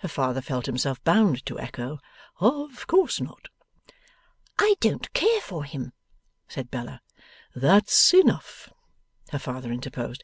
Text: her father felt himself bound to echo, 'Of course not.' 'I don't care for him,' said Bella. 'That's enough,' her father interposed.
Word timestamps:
her 0.00 0.08
father 0.08 0.42
felt 0.42 0.66
himself 0.66 1.02
bound 1.04 1.46
to 1.46 1.58
echo, 1.58 1.98
'Of 2.38 2.86
course 2.86 3.18
not.' 3.18 3.48
'I 4.58 4.74
don't 4.78 5.10
care 5.14 5.40
for 5.40 5.64
him,' 5.64 5.94
said 6.46 6.70
Bella. 6.70 7.00
'That's 7.56 8.12
enough,' 8.12 8.68
her 9.30 9.38
father 9.38 9.72
interposed. 9.72 10.22